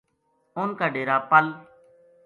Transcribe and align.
اُنھ 0.59 0.73
کا 0.79 0.87
ڈیرا 0.93 1.17
پَل 1.29 1.45